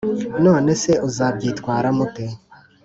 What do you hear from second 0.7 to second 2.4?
se uzabyitwaramo ute